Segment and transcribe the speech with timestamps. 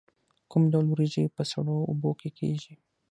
[0.51, 2.75] کوم ډول وریجې په سړو اوبو کې کیږي؟